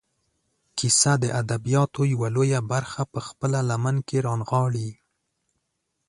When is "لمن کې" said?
3.69-4.17